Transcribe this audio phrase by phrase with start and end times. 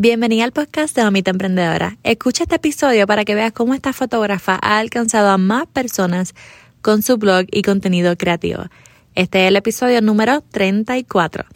[0.00, 1.96] Bienvenida al podcast de Mamita Emprendedora.
[2.04, 6.36] Escucha este episodio para que veas cómo esta fotógrafa ha alcanzado a más personas
[6.82, 8.62] con su blog y contenido creativo.
[9.16, 11.46] Este es el episodio número 34.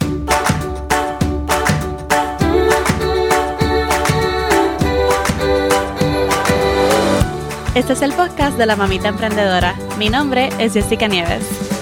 [7.75, 9.73] Este es el podcast de la Mamita Emprendedora.
[9.97, 11.72] Mi nombre es Jessica Nieves.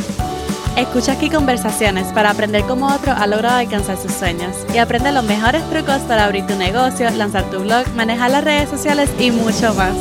[0.81, 5.23] Escucha aquí conversaciones para aprender cómo otro ha logrado alcanzar sus sueños y aprende los
[5.23, 9.75] mejores trucos para abrir tu negocio, lanzar tu blog, manejar las redes sociales y mucho
[9.75, 9.95] más.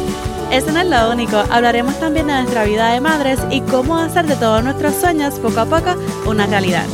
[0.51, 4.27] Eso no es lo único, hablaremos también de nuestra vida de madres y cómo hacer
[4.27, 5.95] de todos nuestros sueños poco a poco
[6.27, 6.87] una realidad.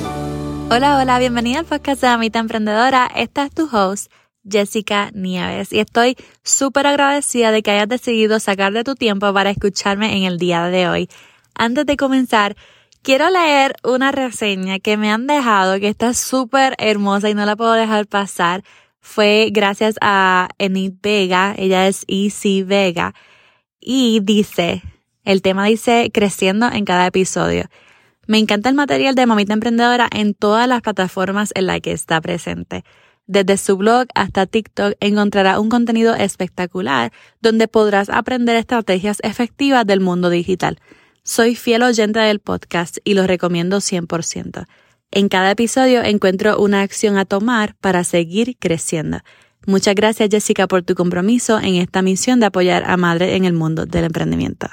[0.68, 3.08] Hola, hola, bienvenida al podcast de Amita Emprendedora.
[3.14, 4.10] Esta es tu host,
[4.50, 9.50] Jessica Nieves, y estoy súper agradecida de que hayas decidido sacar de tu tiempo para
[9.50, 11.08] escucharme en el día de hoy.
[11.54, 12.56] Antes de comenzar,
[13.06, 17.54] Quiero leer una reseña que me han dejado que está súper hermosa y no la
[17.54, 18.64] puedo dejar pasar.
[18.98, 23.14] Fue gracias a Enid Vega, ella es Easy Vega,
[23.78, 24.82] y dice,
[25.22, 27.66] el tema dice creciendo en cada episodio.
[28.26, 32.20] Me encanta el material de Mamita Emprendedora en todas las plataformas en las que está
[32.20, 32.82] presente.
[33.28, 40.00] Desde su blog hasta TikTok encontrará un contenido espectacular donde podrás aprender estrategias efectivas del
[40.00, 40.80] mundo digital.
[41.26, 44.68] Soy fiel oyente del podcast y lo recomiendo 100%.
[45.10, 49.18] En cada episodio encuentro una acción a tomar para seguir creciendo.
[49.66, 53.54] Muchas gracias Jessica por tu compromiso en esta misión de apoyar a madres en el
[53.54, 54.68] mundo del emprendimiento.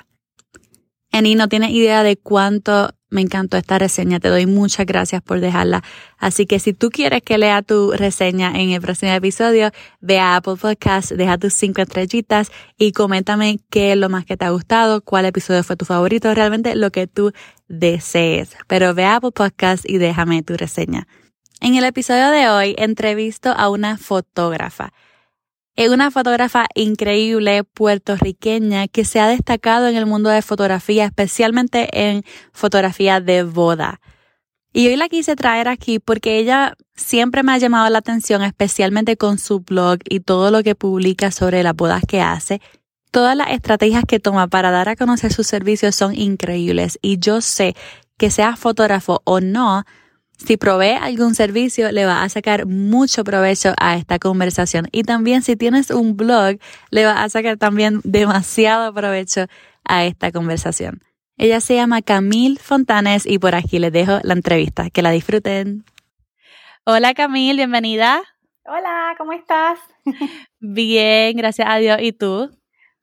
[1.11, 5.39] Eni no tiene idea de cuánto me encantó esta reseña, te doy muchas gracias por
[5.39, 5.83] dejarla.
[6.17, 10.35] Así que si tú quieres que lea tu reseña en el próximo episodio, ve a
[10.35, 14.49] Apple Podcast, deja tus cinco estrellitas y coméntame qué es lo más que te ha
[14.49, 17.31] gustado, cuál episodio fue tu favorito, realmente lo que tú
[17.67, 18.57] desees.
[18.67, 21.07] Pero ve a Apple Podcast y déjame tu reseña.
[21.61, 24.91] En el episodio de hoy entrevisto a una fotógrafa.
[25.75, 31.89] Es una fotógrafa increíble puertorriqueña que se ha destacado en el mundo de fotografía, especialmente
[32.11, 33.99] en fotografía de boda.
[34.71, 39.17] Y hoy la quise traer aquí porque ella siempre me ha llamado la atención, especialmente
[39.17, 42.61] con su blog y todo lo que publica sobre las bodas que hace.
[43.09, 47.41] Todas las estrategias que toma para dar a conocer sus servicios son increíbles y yo
[47.41, 47.75] sé
[48.17, 49.85] que sea fotógrafo o no,
[50.37, 54.87] si provee algún servicio, le va a sacar mucho provecho a esta conversación.
[54.91, 56.57] Y también si tienes un blog,
[56.89, 59.45] le va a sacar también demasiado provecho
[59.85, 61.01] a esta conversación.
[61.37, 64.89] Ella se llama Camille Fontanes y por aquí les dejo la entrevista.
[64.89, 65.83] Que la disfruten.
[66.85, 68.21] Hola Camille, bienvenida.
[68.65, 69.79] Hola, ¿cómo estás?
[70.59, 71.97] Bien, gracias a Dios.
[72.01, 72.49] ¿Y tú?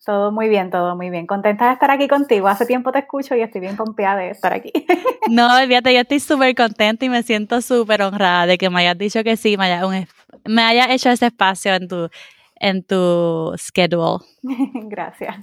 [0.04, 1.26] Todo muy bien, todo muy bien.
[1.26, 2.48] Contenta de estar aquí contigo.
[2.48, 4.72] Hace tiempo te escucho y estoy bien confiada de estar aquí.
[5.28, 8.98] No, fíjate, yo estoy súper contenta y me siento súper honrada de que me hayas
[8.98, 10.08] dicho que sí, me hayas,
[10.44, 12.08] me haya hecho ese espacio en tu,
[12.56, 14.24] en tu schedule.
[14.88, 15.36] Gracias.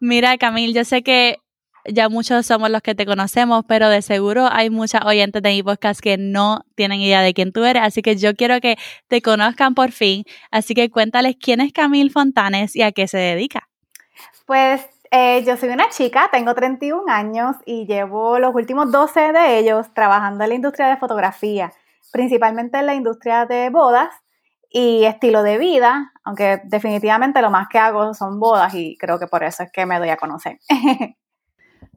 [0.00, 1.38] Mira, Camil, yo sé que
[1.86, 5.62] ya muchos somos los que te conocemos, pero de seguro hay muchas oyentes de mi
[5.62, 8.76] podcast que no tienen idea de quién tú eres, así que yo quiero que
[9.08, 10.24] te conozcan por fin.
[10.50, 13.68] Así que cuéntales quién es Camille Fontanes y a qué se dedica.
[14.46, 19.58] Pues eh, yo soy una chica, tengo 31 años y llevo los últimos 12 de
[19.58, 21.72] ellos trabajando en la industria de fotografía,
[22.12, 24.10] principalmente en la industria de bodas
[24.70, 29.28] y estilo de vida, aunque definitivamente lo más que hago son bodas y creo que
[29.28, 30.58] por eso es que me doy a conocer.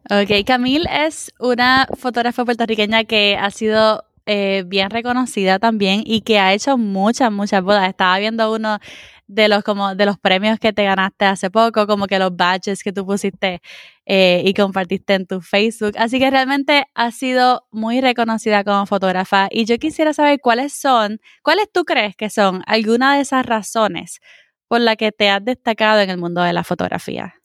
[0.10, 6.40] Ok, Camille es una fotógrafa puertorriqueña que ha sido eh, bien reconocida también y que
[6.40, 7.88] ha hecho muchas, muchas bodas.
[7.88, 8.80] Estaba viendo uno
[9.28, 12.84] de los como de los premios que te ganaste hace poco, como que los badges
[12.84, 13.62] que tú pusiste
[14.06, 15.94] eh, y compartiste en tu Facebook.
[15.98, 21.20] Así que realmente ha sido muy reconocida como fotógrafa y yo quisiera saber cuáles son,
[21.44, 24.20] cuáles tú crees que son algunas de esas razones
[24.68, 27.36] por las que te has destacado en el mundo de la fotografía.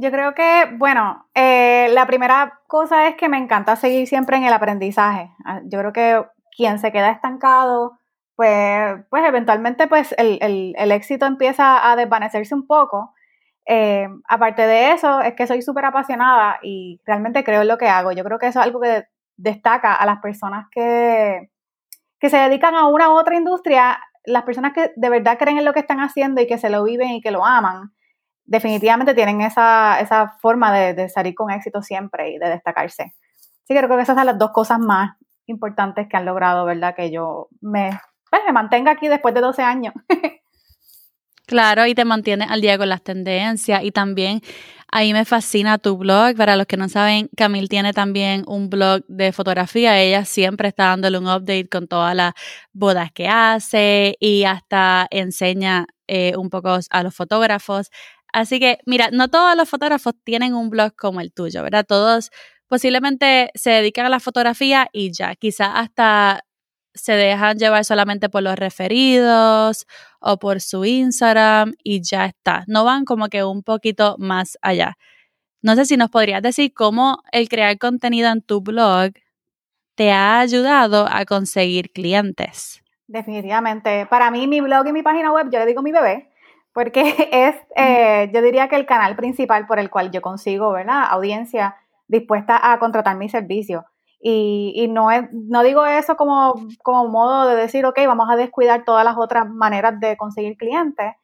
[0.00, 4.44] Yo creo que, bueno, eh, la primera cosa es que me encanta seguir siempre en
[4.44, 5.32] el aprendizaje.
[5.44, 6.24] Ah, yo creo que
[6.56, 7.98] quien se queda estancado,
[8.36, 13.12] pues, pues eventualmente pues el, el, éxito empieza a desvanecerse un poco.
[13.66, 17.88] Eh, aparte de eso, es que soy súper apasionada y realmente creo en lo que
[17.88, 18.12] hago.
[18.12, 19.06] Yo creo que eso es algo que
[19.36, 21.50] destaca a las personas que,
[22.20, 25.64] que se dedican a una u otra industria, las personas que de verdad creen en
[25.64, 27.92] lo que están haciendo y que se lo viven y que lo aman
[28.48, 33.14] definitivamente tienen esa, esa forma de, salir con éxito siempre y de destacarse.
[33.64, 35.16] Sí, creo que esas son las dos cosas más
[35.46, 36.94] importantes que han logrado, ¿verdad?
[36.96, 37.90] Que yo me,
[38.30, 39.94] pues, me mantenga aquí después de 12 años.
[41.46, 44.42] Claro, y te mantiene al día con las tendencias y también
[44.92, 46.36] A mí me fascina tu blog.
[46.36, 49.98] Para los que no saben, Camille tiene también un blog de fotografía.
[49.98, 52.34] Ella siempre está dándole un update con todas las
[52.74, 57.90] bodas que hace y hasta enseña eh, un poco a los fotógrafos.
[58.32, 61.84] Así que, mira, no todos los fotógrafos tienen un blog como el tuyo, ¿verdad?
[61.86, 62.30] Todos
[62.66, 66.44] posiblemente se dedican a la fotografía y ya, quizás hasta
[66.94, 69.86] se dejan llevar solamente por los referidos
[70.20, 72.64] o por su Instagram y ya está.
[72.66, 74.96] No van como que un poquito más allá.
[75.62, 79.12] No sé si nos podrías decir cómo el crear contenido en tu blog
[79.94, 82.82] te ha ayudado a conseguir clientes.
[83.08, 84.06] Definitivamente.
[84.06, 86.30] Para mí, mi blog y mi página web, yo le digo mi bebé,
[86.78, 87.02] porque
[87.32, 91.06] es, eh, yo diría que el canal principal por el cual yo consigo, ¿verdad?
[91.10, 91.74] Audiencia
[92.06, 93.84] dispuesta a contratar mi servicio.
[94.20, 96.54] Y, y no, es, no digo eso como,
[96.84, 101.14] como modo de decir, ok, vamos a descuidar todas las otras maneras de conseguir clientes,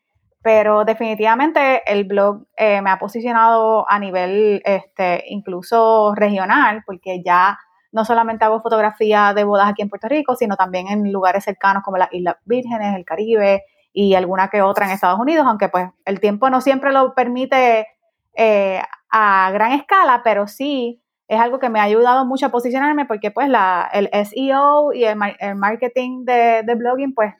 [0.42, 7.60] pero definitivamente el blog eh, me ha posicionado a nivel este, incluso regional, porque ya
[7.92, 11.84] no solamente hago fotografía de bodas aquí en Puerto Rico, sino también en lugares cercanos
[11.84, 13.62] como las Islas Vírgenes, el Caribe
[13.94, 17.86] y alguna que otra en Estados Unidos, aunque pues el tiempo no siempre lo permite
[18.34, 23.06] eh, a gran escala, pero sí es algo que me ha ayudado mucho a posicionarme
[23.06, 25.16] porque pues la, el SEO y el,
[25.54, 27.34] marketing de, de, blogging pues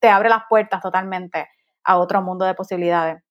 [0.00, 1.46] te abre las puertas totalmente
[1.84, 3.22] a otro mundo de posibilidades.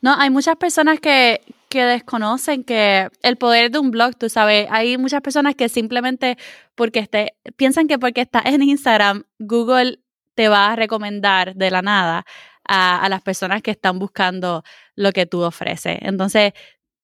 [0.00, 4.66] No, hay muchas personas que, que desconocen que el poder de un blog, tú sabes,
[4.70, 6.38] hay muchas personas que simplemente
[6.74, 9.98] porque esté, piensan que porque estás en Instagram, Google
[10.40, 12.24] te va a recomendar de la nada
[12.64, 14.62] a, las personas que están buscando
[14.96, 15.98] lo que tú ofreces.
[16.00, 16.54] Entonces,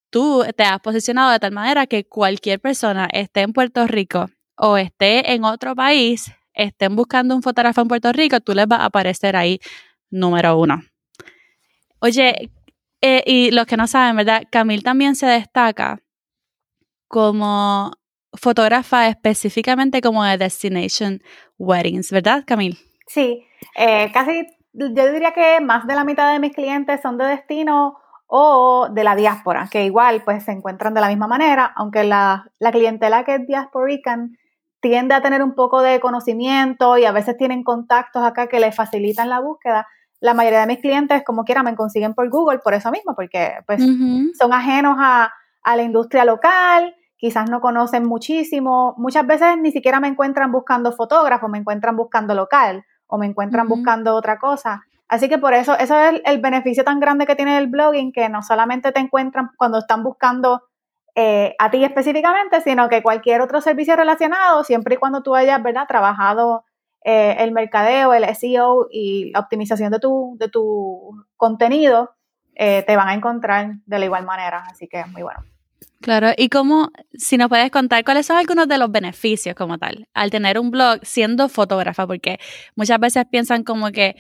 [0.09, 4.79] tú te has posicionado de tal manera que cualquier persona esté en Puerto Rico o
[4.79, 8.87] esté en otro país, estén buscando un fotógrafo en Puerto Rico, tú les vas a
[8.87, 9.61] aparecer ahí
[10.09, 10.83] número uno.
[11.99, 12.51] Oye,
[13.03, 14.45] eh, y los que no saben, ¿verdad?
[14.51, 16.01] Camil también se destaca
[17.07, 17.93] como
[18.33, 21.23] fotógrafa específicamente como de Destination
[21.59, 22.79] Weddings, ¿verdad, Camil?
[23.07, 27.25] Sí, eh, casi, yo diría que más de la mitad de mis clientes son de
[27.25, 32.05] destino o de la diáspora, que igual pues se encuentran de la misma manera, aunque
[32.05, 34.37] la, la clientela que es diasporican
[34.81, 38.75] tiende a tener un poco de conocimiento y a veces tienen contactos acá que les
[38.75, 39.87] facilitan la búsqueda.
[40.21, 43.55] La mayoría de mis clientes, como quiera, me consiguen por Google por eso mismo, porque
[43.67, 43.83] pues
[44.39, 45.33] son ajenos a,
[45.63, 50.93] a la industria local, quizás no conocen muchísimo, muchas veces ni siquiera me encuentran buscando
[50.93, 54.83] fotógrafo, me encuentran buscando local o me encuentran buscando otra cosa.
[55.09, 58.29] Así que por eso, eso es el, beneficio tan grande que tiene el blogging, que
[58.29, 60.63] no solamente te encuentran cuando están buscando
[61.15, 65.63] eh, a ti específicamente, sino que cualquier otro servicio relacionado, siempre y cuando tú hayas,
[65.63, 66.65] ¿verdad?, trabajado
[67.05, 72.11] eh, el mercadeo, el SEO y la optimización de tu, de tu contenido,
[72.57, 74.65] eh, te van a encontrar de la igual manera.
[74.69, 75.41] Así que es muy bueno.
[76.01, 80.07] Claro, y cómo, si nos puedes contar cuáles son algunos de los beneficios como tal,
[80.15, 82.39] al tener un blog siendo fotógrafa, porque
[82.77, 84.15] muchas veces piensan como que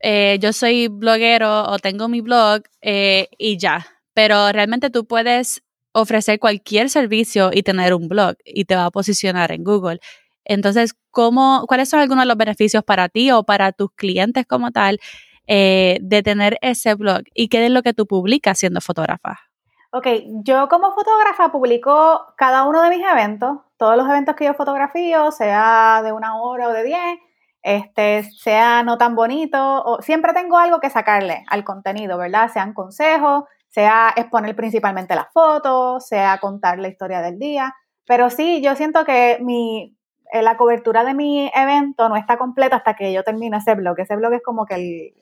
[0.00, 5.62] eh, yo soy bloguero o tengo mi blog eh, y ya, pero realmente tú puedes
[5.92, 10.00] ofrecer cualquier servicio y tener un blog y te va a posicionar en Google.
[10.44, 14.72] Entonces, ¿cómo, ¿cuáles son algunos de los beneficios para ti o para tus clientes como
[14.72, 15.00] tal
[15.46, 17.22] eh, de tener ese blog?
[17.34, 19.53] ¿Y qué es lo que tú publicas siendo fotógrafa?
[19.96, 20.08] Ok,
[20.42, 25.30] yo como fotógrafa publico cada uno de mis eventos, todos los eventos que yo fotografío,
[25.30, 27.18] sea de una hora o de diez,
[27.62, 32.50] este, sea no tan bonito, o siempre tengo algo que sacarle al contenido, ¿verdad?
[32.52, 37.72] Sean consejos, sea exponer principalmente las fotos, sea contar la historia del día,
[38.04, 39.96] pero sí, yo siento que mi,
[40.32, 44.00] eh, la cobertura de mi evento no está completa hasta que yo termine ese blog.
[44.00, 45.14] Ese blog es como que el,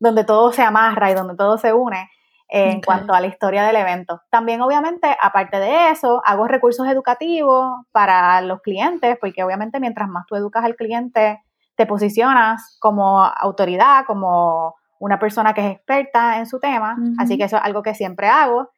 [0.00, 2.10] donde todo se amarra y donde todo se une
[2.48, 4.22] en cuanto a la historia del evento.
[4.30, 10.24] También, obviamente, aparte de eso, hago recursos educativos para los clientes, porque obviamente mientras más
[10.26, 11.42] tú educas al cliente
[11.76, 17.44] te posicionas como autoridad, como una persona que es experta en su tema, así que
[17.44, 18.70] eso es algo que siempre hago.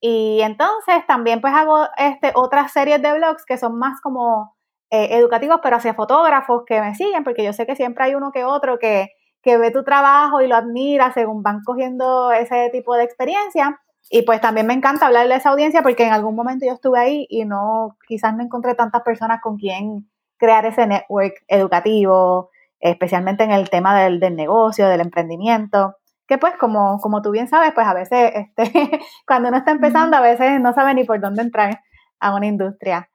[0.00, 4.56] Y entonces también pues hago este, otras series de blogs que son más como
[4.90, 8.30] eh, educativos, pero hacia fotógrafos que me siguen, porque yo sé que siempre hay uno
[8.32, 9.10] que otro que,
[9.42, 13.80] que ve tu trabajo y lo admira según van cogiendo ese tipo de experiencia.
[14.10, 16.98] Y pues también me encanta hablarle a esa audiencia porque en algún momento yo estuve
[16.98, 22.50] ahí y no, quizás no encontré tantas personas con quien crear ese network educativo,
[22.80, 27.72] especialmente en el tema del, negocio, del emprendimiento, que pues como, como tú bien sabes,
[27.74, 31.42] pues a veces este, cuando uno está empezando, a veces no sabe ni por dónde
[31.42, 31.80] entrar
[32.20, 33.08] a una industria.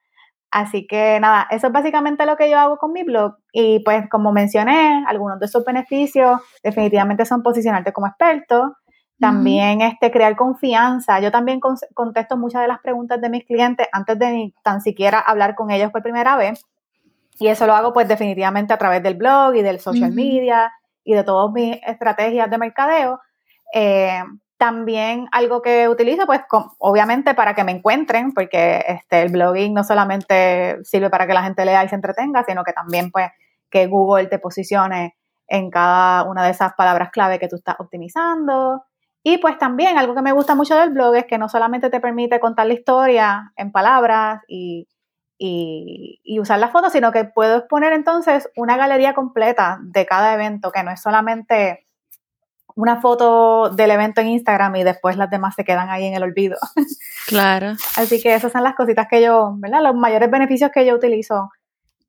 [0.52, 3.36] Así que nada, eso es básicamente lo que yo hago con mi blog.
[3.54, 8.76] Y pues como mencioné, algunos de esos beneficios definitivamente son posicionarte como experto.
[9.18, 11.20] También este, crear confianza.
[11.20, 11.58] Yo también
[11.94, 15.70] contesto muchas de las preguntas de mis clientes antes de ni tan siquiera hablar con
[15.70, 16.66] ellos por primera vez.
[17.38, 20.70] Y eso lo hago pues definitivamente a través del blog y del social media
[21.02, 23.20] y de todas mis estrategias de mercadeo.
[23.72, 24.22] Eh,
[24.62, 26.40] también algo que utilizo, pues
[26.78, 31.42] obviamente para que me encuentren, porque este, el blogging no solamente sirve para que la
[31.42, 33.28] gente lea y se entretenga, sino que también pues
[33.68, 35.16] que Google te posicione
[35.48, 38.84] en cada una de esas palabras clave que tú estás optimizando.
[39.24, 41.98] Y pues también algo que me gusta mucho del blog es que no solamente te
[41.98, 44.86] permite contar la historia en palabras y,
[46.38, 50.84] usar las fotos, sino que puedo exponer entonces una galería completa de cada evento, que
[50.84, 51.84] no es solamente
[52.74, 56.22] una foto del evento en Instagram y después las demás se quedan ahí en el
[56.22, 56.56] olvido.
[57.28, 57.76] Claro.
[57.96, 59.80] Así que esas son las cositas que yo, ¿verdad?
[59.80, 61.50] Los mayores beneficios que yo utilizo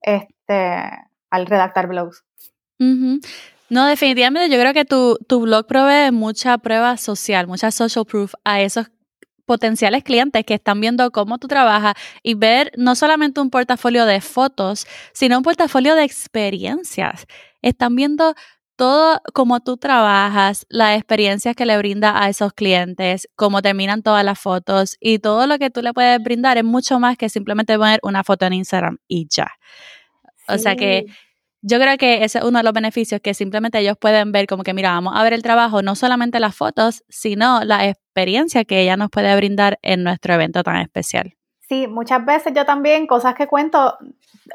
[0.02, 0.90] este,
[1.30, 2.24] al redactar blogs.
[3.70, 8.34] No, definitivamente yo creo que tu, tu blog provee mucha prueba social, mucha social proof
[8.44, 8.88] a esos
[9.46, 14.22] potenciales clientes que están viendo cómo tú trabajas y ver no solamente un portafolio de
[14.22, 17.26] fotos, sino un portafolio de experiencias.
[17.62, 18.36] Están viendo
[18.76, 24.24] todo cómo tú trabajas, las experiencias que le brinda a esos clientes, cómo terminan todas
[24.26, 27.78] las fotos y todo lo que tú le puedes brindar es mucho más que simplemente
[27.78, 29.52] poner una foto en Instagram y ya.
[30.48, 31.06] O sea que
[31.62, 34.64] yo creo que ese es uno de los beneficios que simplemente ellos pueden ver como
[34.64, 38.82] que, mira, vamos a ver el trabajo, no solamente las fotos, sino la experiencia que
[38.82, 41.36] ella nos puede brindar en nuestro evento tan especial.
[41.68, 43.98] Sí, muchas veces yo también cosas que cuento,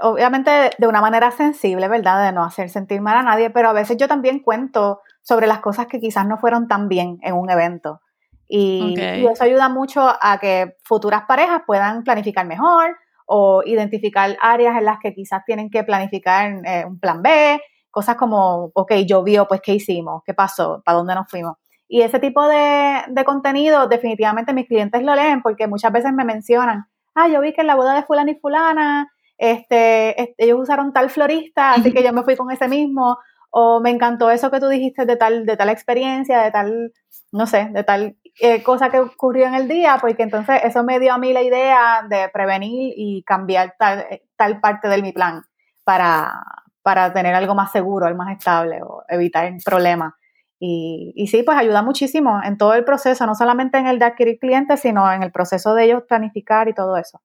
[0.00, 2.26] obviamente de una manera sensible, ¿verdad?
[2.26, 5.60] De no hacer sentir mal a nadie, pero a veces yo también cuento sobre las
[5.60, 8.00] cosas que quizás no fueron tan bien en un evento.
[8.46, 12.96] Y, y eso ayuda mucho a que futuras parejas puedan planificar mejor,
[13.30, 17.60] o identificar áreas en las que quizás tienen que planificar eh, un plan B,
[17.90, 20.22] cosas como, ok, llovió, pues ¿qué hicimos?
[20.24, 20.82] ¿Qué pasó?
[20.82, 21.56] ¿Para dónde nos fuimos?
[21.86, 26.86] Y ese tipo de, contenido definitivamente mis clientes lo leen porque muchas veces me mencionan,
[27.18, 31.10] ah, yo vi que en la boda de fulana y fulana, este, ellos usaron tal
[31.10, 33.18] florista, así que yo me fui con ese mismo,
[33.50, 36.92] o me encantó eso que tú dijiste de tal, de tal experiencia, de tal,
[37.32, 41.00] no sé, de tal eh, cosa que ocurrió en el día, porque entonces eso me
[41.00, 44.06] dio a mí la idea de prevenir y cambiar tal,
[44.36, 45.42] tal parte de mi plan
[45.84, 46.42] para,
[46.82, 50.14] para tener algo más seguro, algo más estable o evitar problemas.
[50.60, 54.06] Y, y, sí, pues ayuda muchísimo en todo el proceso, no solamente en el de
[54.06, 57.20] adquirir clientes, sino en el proceso de ellos planificar y todo eso.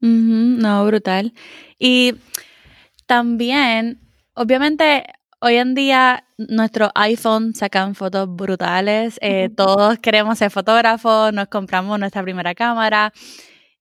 [0.00, 1.32] no, brutal.
[1.78, 2.14] Y
[3.06, 4.00] también,
[4.34, 5.04] obviamente,
[5.46, 11.98] Hoy en día nuestros iPhone sacan fotos brutales, eh, todos queremos ser fotógrafos, nos compramos
[11.98, 13.12] nuestra primera cámara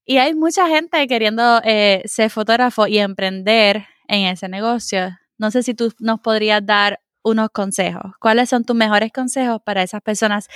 [0.04, 5.18] y hay mucha gente queriendo eh, ser fotógrafo y emprender en ese negocio.
[5.38, 8.14] No sé si tú nos podrías dar unos consejos.
[8.20, 10.50] ¿Cuáles son tus mejores consejos para esas personas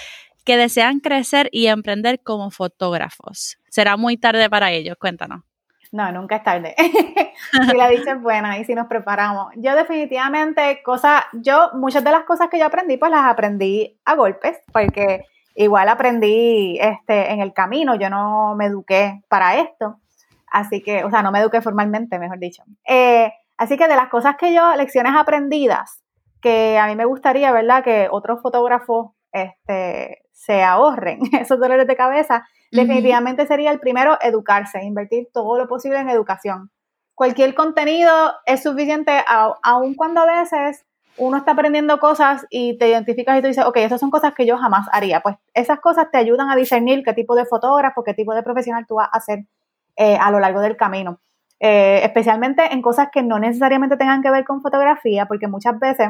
[0.45, 3.57] que desean crecer y emprender como fotógrafos?
[3.69, 5.41] Será muy tarde para ellos, cuéntanos.
[5.91, 6.75] No, nunca es tarde.
[7.69, 9.53] si la dicha buena y si nos preparamos.
[9.55, 14.15] Yo definitivamente, cosas, yo, muchas de las cosas que yo aprendí, pues las aprendí a
[14.15, 19.99] golpes, porque igual aprendí este, en el camino, yo no me eduqué para esto.
[20.51, 22.63] Así que, o sea, no me eduqué formalmente, mejor dicho.
[22.87, 26.03] Eh, así que de las cosas que yo, lecciones aprendidas,
[26.41, 27.83] que a mí me gustaría, ¿verdad?
[27.83, 34.83] Que otros fotógrafos este, se ahorren esos dolores de cabeza, definitivamente sería el primero educarse,
[34.83, 36.71] invertir todo lo posible en educación.
[37.15, 38.11] Cualquier contenido
[38.45, 39.11] es suficiente,
[39.63, 40.85] aun cuando a veces
[41.17, 44.45] uno está aprendiendo cosas y te identificas y te dices, ok, esas son cosas que
[44.45, 45.21] yo jamás haría.
[45.21, 48.85] Pues esas cosas te ayudan a discernir qué tipo de fotógrafo, qué tipo de profesional
[48.87, 49.45] tú vas a hacer
[49.95, 51.19] eh, a lo largo del camino.
[51.59, 56.09] Eh, especialmente en cosas que no necesariamente tengan que ver con fotografía, porque muchas veces,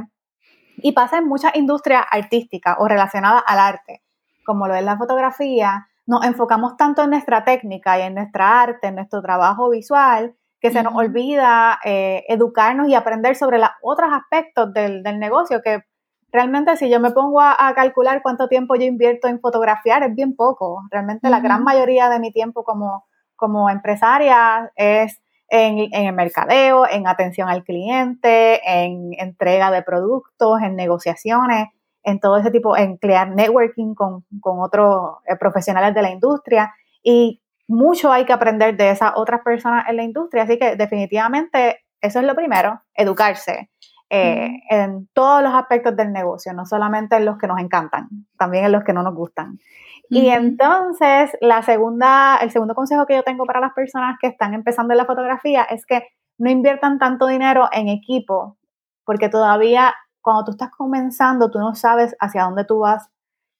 [0.78, 4.02] y pasa en muchas industrias artísticas o relacionadas al arte,
[4.46, 8.88] como lo es la fotografía, nos enfocamos tanto en nuestra técnica y en nuestra arte,
[8.88, 14.10] en nuestro trabajo visual, que se nos olvida eh, educarnos y aprender sobre los otros
[14.12, 15.84] aspectos del, negocio, que
[16.32, 20.36] realmente si yo me pongo a, calcular cuánto tiempo yo invierto en fotografiar, es bien
[20.36, 20.82] poco.
[20.90, 23.06] Realmente la gran mayoría de mi tiempo como,
[23.36, 30.62] como empresaria es en, en, el mercadeo, en atención al cliente, en entrega de productos,
[30.62, 31.68] en negociaciones
[32.08, 36.74] en todo ese tipo, en crear networking con, otros eh, profesionales de la industria.
[37.04, 41.84] Y mucho hay que aprender de esas otras personas en la industria, así que definitivamente
[42.00, 43.70] eso es lo primero, educarse
[44.10, 48.64] eh, en todos los aspectos del negocio, no solamente en los que nos encantan, también
[48.64, 49.60] en los que no nos gustan.
[50.10, 54.54] Y entonces, la segunda, el segundo consejo que yo tengo para las personas que están
[54.54, 58.58] empezando en la fotografía es que no inviertan tanto dinero en equipo,
[59.04, 63.10] porque todavía cuando tú estás comenzando, tú no sabes hacia dónde tú vas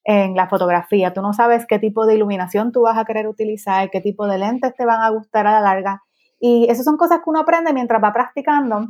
[0.04, 1.14] en la fotografía.
[1.14, 4.38] Tú no sabes qué tipo de iluminación tú vas a querer utilizar, qué tipo de
[4.38, 6.04] lentes te van a gustar a la larga.
[6.40, 8.88] Y esas son cosas que uno aprende mientras va practicando.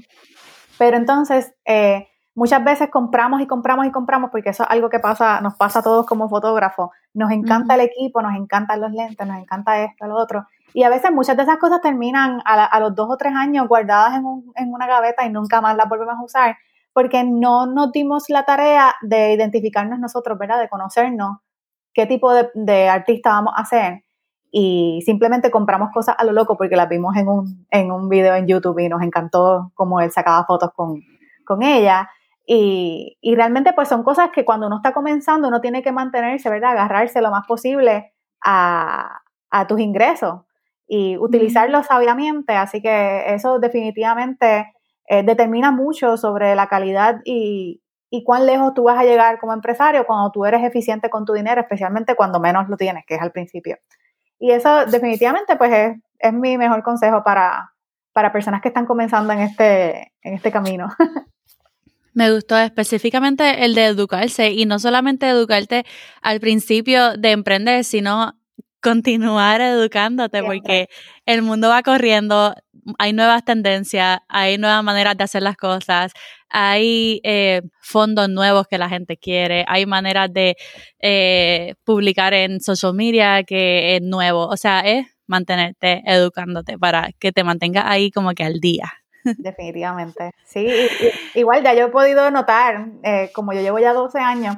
[0.78, 2.08] Pero entonces, eh,
[2.38, 5.80] muchas veces compramos y compramos y compramos, porque eso es algo que pasa, nos pasa
[5.80, 6.92] a todos como fotógrafos.
[7.16, 10.46] Nos encanta el equipo, nos encantan los lentes, nos encanta esto, lo otro.
[10.72, 14.18] Y a veces muchas de esas cosas terminan a, los dos o tres años guardadas
[14.18, 14.24] en,
[14.56, 16.58] en, una gaveta y nunca más las volvemos a usar,
[16.94, 20.60] porque no nos dimos la tarea de identificarnos nosotros, ¿verdad?
[20.60, 21.40] De conocernos
[21.92, 24.04] qué tipo de, de artista vamos a ser.
[24.52, 28.36] Y simplemente compramos cosas a lo loco porque las vimos en un, en un video
[28.36, 31.02] en YouTube y nos encantó cómo él sacaba fotos con,
[31.44, 32.08] con ella
[32.50, 36.50] y, y, realmente pues son cosas que cuando uno está comenzando uno tiene que mantenerse,
[36.50, 36.72] ¿verdad?
[36.72, 40.44] Agarrarse lo más posible a, a tus ingresos
[40.88, 42.54] y utilizarlos sabiamente.
[42.54, 44.74] Así que eso definitivamente
[45.08, 49.52] eh, determina mucho sobre la calidad y, y cuán lejos tú vas a llegar como
[49.52, 53.22] empresario cuando tú eres eficiente con tu dinero, especialmente cuando menos lo tienes, que es
[53.22, 53.78] al principio.
[54.40, 57.74] Y eso definitivamente pues es, es mi mejor consejo para,
[58.14, 60.88] para personas que están comenzando en este, en este camino.
[62.18, 65.86] Me gustó específicamente el de educarse y no solamente educarte
[66.24, 68.34] al principio de emprender, sino
[68.82, 70.90] continuar educándote porque
[71.28, 72.56] el mundo va corriendo,
[72.98, 76.12] hay nuevas tendencias, hay nuevas maneras de hacer las cosas,
[76.50, 80.56] hay eh, fondos nuevos que la gente quiere, hay maneras de
[81.00, 87.32] eh, publicar en social media que es nuevo, o sea, es mantenerte educándote para que
[87.32, 88.92] te mantengas ahí como que al día.
[89.38, 90.32] Definitivamente.
[90.44, 90.68] Sí,
[91.36, 94.58] igual ya yo he podido notar, eh, como yo llevo ya 12 años,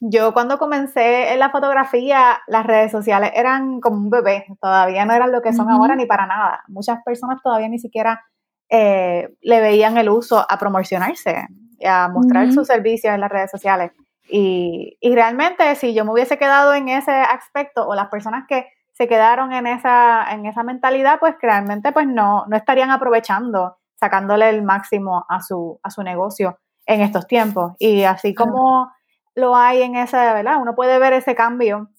[0.00, 5.12] yo cuando comencé en la fotografía, las redes sociales eran como un bebé, todavía no
[5.12, 6.62] eran lo que son ahora ni para nada.
[6.68, 8.24] Muchas personas todavía ni siquiera
[8.68, 11.46] eh, le veían el uso a promocionarse,
[11.84, 13.90] a mostrar sus servicios en las redes sociales.
[14.30, 18.66] Y, y realmente si yo me hubiese quedado en ese aspecto o las personas que
[18.92, 24.48] se quedaron en esa, en esa mentalidad, pues realmente pues no, no estarían aprovechando sacándole
[24.50, 27.72] el máximo a su, a su negocio en estos tiempos.
[27.78, 28.90] Y así como
[29.34, 30.58] lo hay en ese, ¿verdad?
[30.60, 31.90] Uno puede ver ese cambio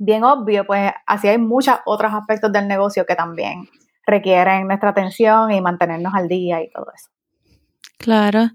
[0.00, 3.68] bien obvio, pues así hay muchos otros aspectos del negocio que también
[4.06, 7.10] requieren nuestra atención y mantenernos al día y todo eso.
[7.98, 8.48] Claro.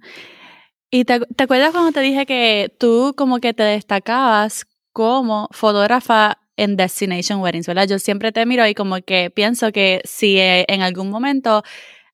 [0.90, 6.40] ¿Y te, te acuerdas cuando te dije que tú como que te destacabas como fotógrafa
[6.58, 7.88] en Destination Weddings, ¿verdad?
[7.88, 11.64] Yo siempre te miro y como que pienso que si eh, en algún momento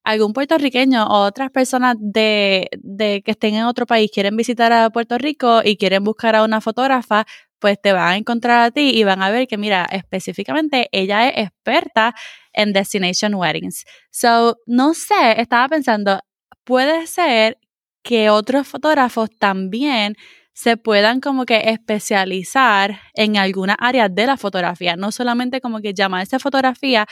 [0.04, 4.90] algún puertorriqueño o otras personas de, de, que estén en otro país quieren visitar a
[4.90, 7.26] Puerto Rico y quieren buscar a una fotógrafa,
[7.58, 11.28] pues te van a encontrar a ti y van a ver que, mira, específicamente ella
[11.28, 12.14] es experta
[12.52, 13.84] en Destination Weddings.
[14.10, 16.20] So, no sé, estaba pensando,
[16.64, 17.58] puede ser
[18.02, 20.16] que otros fotógrafos también
[20.54, 25.94] se puedan como que especializar en alguna área de la fotografía, no solamente como que
[25.94, 27.06] llamarse fotografía,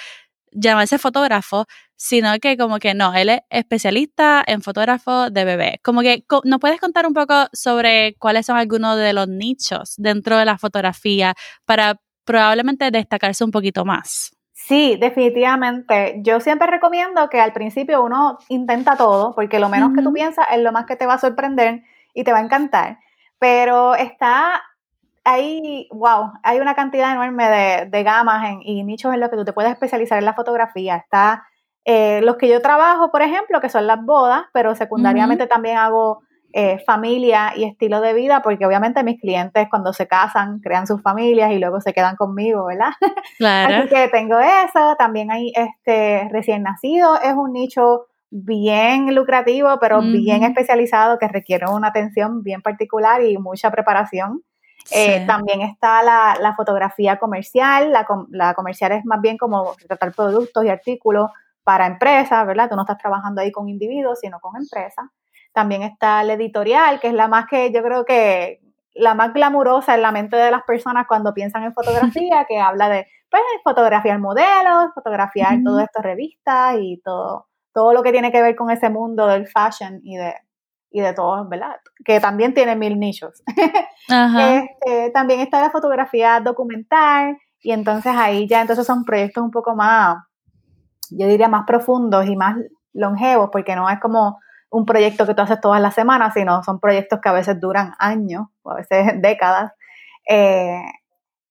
[0.53, 5.81] llamarse fotógrafo, sino que como que no, él es especialista en fotógrafo de bebé.
[5.83, 10.39] Como que, ¿nos puedes contar un poco sobre cuáles son algunos de los nichos dentro
[10.39, 11.35] de la fotografía
[11.65, 14.31] para probablemente destacarse un poquito más?
[14.53, 16.21] Sí, definitivamente.
[16.23, 20.47] Yo siempre recomiendo que al principio uno intenta todo, porque lo menos que tú piensas
[20.53, 21.83] es lo más que te va a sorprender
[22.15, 22.99] y te va a encantar.
[23.39, 24.63] Pero está
[25.25, 29.45] hay, wow, hay una cantidad enorme de, de gamas y nichos en los que tú
[29.45, 30.97] te puedes especializar en la fotografía.
[30.97, 31.45] Está
[31.85, 36.21] eh, los que yo trabajo, por ejemplo, que son las bodas, pero secundariamente también hago
[36.53, 41.01] eh, familia y estilo de vida, porque obviamente mis clientes cuando se casan crean sus
[41.01, 42.91] familias y luego se quedan conmigo, ¿verdad?
[43.39, 43.77] Claro.
[43.77, 44.97] Así que tengo eso.
[44.99, 51.67] También hay este recién nacido, es un nicho bien lucrativo, pero bien especializado que requiere
[51.69, 54.43] una atención bien particular y mucha preparación.
[54.91, 57.93] Eh, también está la, fotografía comercial,
[58.31, 61.31] la, comercial es más bien como tratar productos y artículos
[61.63, 62.69] para empresas, ¿verdad?
[62.69, 65.07] Tú no estás trabajando ahí con individuos, sino con empresas.
[65.53, 68.61] También está la editorial, que es la más que yo creo que
[68.95, 72.89] la más glamurosa en la mente de las personas cuando piensan en fotografía, que habla
[72.89, 78.43] de pues, fotografiar modelos, fotografiar todo esto, revistas y todo, todo lo que tiene que
[78.43, 80.35] ver con ese mundo del fashion y de,
[80.91, 81.77] y de todos, ¿verdad?
[82.05, 83.43] Que también tiene mil nichos.
[84.09, 89.77] Este, también está la fotografía documental y entonces ahí ya entonces son proyectos un poco
[89.77, 90.17] más,
[91.11, 92.57] yo diría más profundos y más
[92.93, 96.81] longevos, porque no es como un proyecto que tú haces todas las semanas, sino son
[96.81, 99.71] proyectos que a veces duran años o a veces décadas.
[100.29, 100.83] Eh,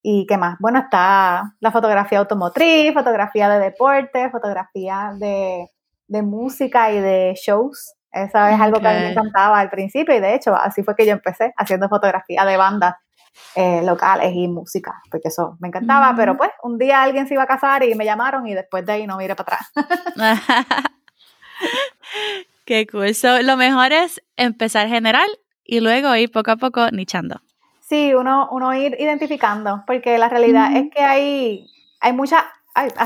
[0.02, 0.58] ¿Y qué más?
[0.60, 5.66] Bueno, está la fotografía automotriz, fotografía de deporte, fotografía de,
[6.08, 10.14] de música y de shows eso es algo que a mí me encantaba al principio
[10.14, 12.94] y de hecho así fue que yo empecé haciendo fotografía de bandas
[13.54, 17.44] eh, locales y música, porque eso me encantaba, pero pues un día alguien se iba
[17.44, 19.72] a casar y me llamaron y después de ahí no miré para atrás.
[22.64, 23.12] Qué cool.
[23.42, 25.28] lo mejor es empezar general
[25.64, 27.40] y luego ir poco a poco nichando.
[27.80, 31.66] Sí, uno, uno ir identificando, porque la realidad es que hay,
[32.00, 32.46] hay mucha,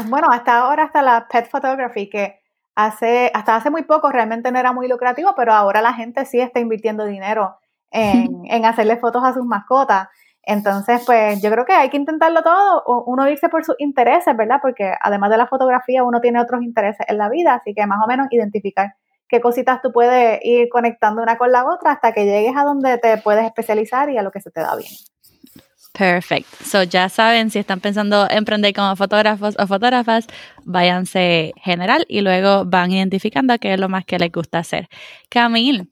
[0.07, 2.43] bueno, hasta ahora hasta la pet photography, que
[2.75, 6.41] hace, hasta hace muy poco realmente no era muy lucrativo, pero ahora la gente sí
[6.41, 7.57] está invirtiendo dinero
[7.91, 10.09] en, en hacerle fotos a sus mascotas.
[10.47, 14.59] Entonces, pues yo creo que hay que intentarlo todo, uno irse por sus intereses, ¿verdad?
[14.61, 17.99] Porque además de la fotografía, uno tiene otros intereses en la vida, así que más
[18.05, 18.95] o menos identificar
[19.27, 22.99] qué cositas tú puedes ir conectando una con la otra hasta que llegues a donde
[22.99, 24.93] te puedes especializar y a lo que se te da bien.
[25.97, 26.57] Perfecto.
[26.65, 30.27] So ya saben, si están pensando emprender como fotógrafos o fotógrafas,
[30.65, 34.89] váyanse general y luego van identificando qué es lo más que les gusta hacer.
[35.31, 35.87] Camille,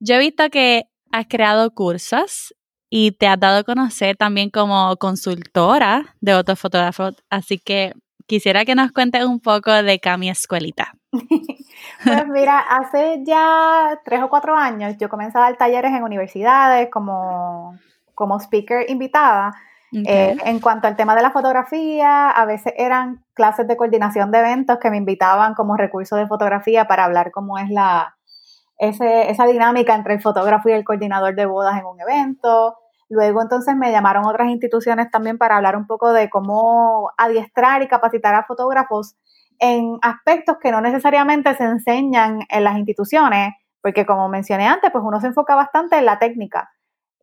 [0.00, 2.52] yo he visto que has creado cursos
[2.90, 7.92] y te has dado a conocer también como consultora de otros fotógrafos, así que
[8.26, 10.94] quisiera que nos cuentes un poco de Cami Escuelita.
[11.12, 16.88] pues mira, hace ya tres o cuatro años yo comencé a dar talleres en universidades
[16.90, 17.78] como,
[18.14, 19.52] como speaker invitada.
[19.92, 24.40] Eh, en cuanto al tema de la fotografía, a veces eran clases de coordinación de
[24.40, 28.16] eventos que me invitaban como recurso de fotografía para hablar cómo es la,
[28.78, 32.76] esa dinámica entre el fotógrafo y el coordinador de bodas en un evento.
[33.08, 37.88] Luego entonces me llamaron otras instituciones también para hablar un poco de cómo adiestrar y
[37.88, 39.14] capacitar a fotógrafos
[39.60, 45.04] en aspectos que no necesariamente se enseñan en las instituciones, porque como mencioné antes, pues
[45.06, 46.73] uno se enfoca bastante en la técnica.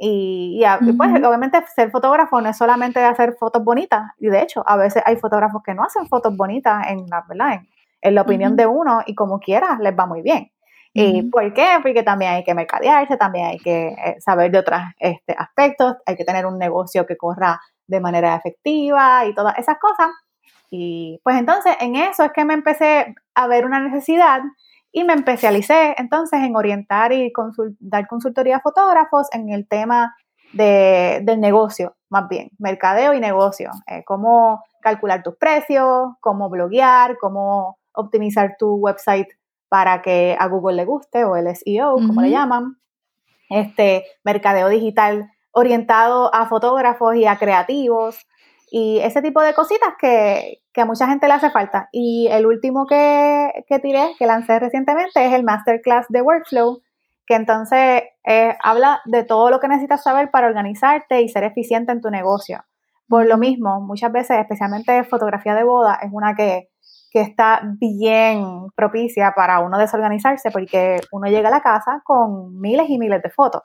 [0.03, 0.63] Y,
[0.97, 5.03] pues obviamente ser fotógrafo no es solamente hacer fotos bonitas, y de hecho a veces
[5.05, 7.61] hay fotógrafos que no hacen fotos bonitas en la, ¿verdad?
[8.01, 10.51] En, la opinión de uno y como quiera les va muy bien.
[10.91, 11.67] ¿Y por qué?
[11.83, 16.15] Porque también hay que mercadearse, también hay que eh, saber de otros este, aspectos, hay
[16.15, 20.09] que tener un negocio que corra de manera efectiva y todas esas cosas.
[20.71, 24.41] Y pues entonces en eso es que me empecé a ver una necesidad
[24.91, 27.31] y me especialicé entonces en orientar y
[27.79, 30.15] dar consultoría a fotógrafos en el tema
[30.53, 37.17] de, del negocio, más bien, mercadeo y negocio, eh, cómo calcular tus precios, cómo bloguear,
[37.19, 39.27] cómo optimizar tu website
[39.69, 42.77] para que a Google le guste o el SEO, como le llaman.
[43.49, 48.25] Este mercadeo digital orientado a fotógrafos y a creativos
[48.71, 51.89] y ese tipo de cositas que, a mucha gente le hace falta.
[51.91, 56.81] Y el último que, que tiré, que lancé recientemente, es el Masterclass de Workflow,
[57.27, 61.91] que entonces eh, habla de todo lo que necesitas saber para organizarte y ser eficiente
[61.91, 62.63] en tu negocio.
[63.09, 66.69] Por lo mismo, muchas veces, especialmente fotografía de boda, es una que
[67.11, 72.89] que está bien propicia para uno desorganizarse porque uno llega a la casa con miles
[72.89, 73.63] y miles de fotos.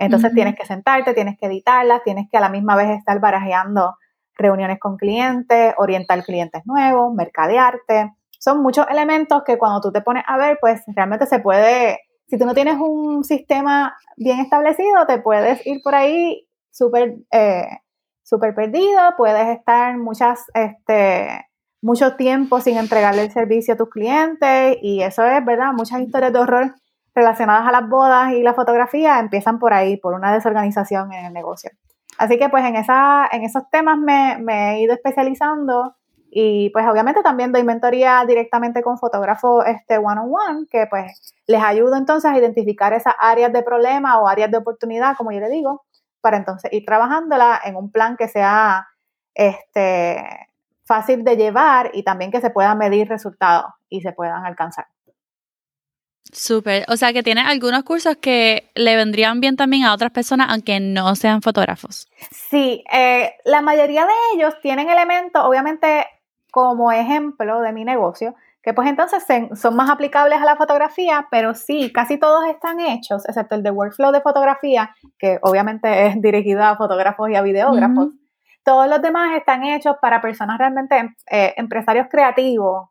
[0.00, 3.94] Entonces tienes que sentarte, tienes que editarlas, tienes que a la misma vez estar barajeando
[4.38, 8.12] reuniones con clientes, orientar clientes nuevos, mercadearte.
[8.38, 11.98] Son muchos elementos que cuando tú te pones a ver, pues realmente se puede,
[12.28, 17.66] si tú no tienes un sistema bien establecido, te puedes ir por ahí súper eh,
[18.28, 21.46] super perdido, puedes estar muchas, este,
[21.80, 25.72] mucho tiempo sin entregarle el servicio a tus clientes y eso es, ¿verdad?
[25.72, 26.74] Muchas historias de horror
[27.14, 31.32] relacionadas a las bodas y la fotografía empiezan por ahí, por una desorganización en el
[31.32, 31.70] negocio.
[32.18, 34.36] Así que pues en, esa, en esos temas me,
[34.74, 35.94] he ido especializando
[36.30, 41.34] y pues obviamente también doy mentoría directamente con fotógrafos este one on one que pues
[41.46, 45.40] les ayudo entonces a identificar esas áreas de problema o áreas de oportunidad, como yo
[45.40, 45.84] le digo,
[46.20, 48.88] para entonces ir trabajándola en un plan que sea
[49.32, 50.48] este
[50.84, 54.86] fácil de llevar y también que se puedan medir resultados y se puedan alcanzar.
[56.32, 60.48] Súper, o sea que tiene algunos cursos que le vendrían bien también a otras personas
[60.50, 62.08] aunque no sean fotógrafos.
[62.30, 66.06] Sí, eh, la mayoría de ellos tienen elementos, obviamente
[66.50, 71.54] como ejemplo de mi negocio, que pues entonces son más aplicables a la fotografía, pero
[71.54, 76.62] sí, casi todos están hechos, excepto el de workflow de fotografía, que obviamente es dirigido
[76.64, 78.08] a fotógrafos y a videógrafos.
[78.64, 82.88] Todos los demás están hechos para personas realmente, eh, empresarios creativos,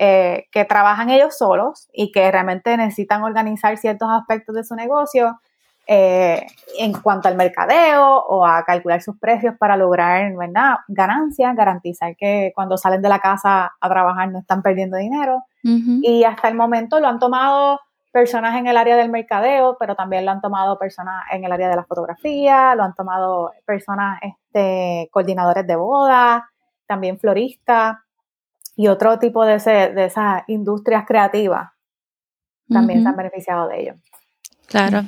[0.00, 5.40] eh, que trabajan ellos solos y que realmente necesitan organizar ciertos aspectos de su negocio
[5.88, 6.46] eh,
[6.78, 10.32] en cuanto al mercadeo o a calcular sus precios para lograr
[10.86, 15.42] ganancias, garantizar que cuando salen de la casa a trabajar no están perdiendo dinero.
[15.64, 17.80] Y hasta el momento lo han tomado
[18.12, 21.68] personas en el área del mercadeo, pero también lo han tomado personas en el área
[21.68, 26.48] de la fotografía, lo han tomado personas, este, coordinadores de boda,
[26.86, 27.96] también floristas
[28.78, 31.70] y otro tipo de, de esas industrias creativas
[32.68, 33.94] también se han beneficiado de ello.
[34.68, 35.04] Claro.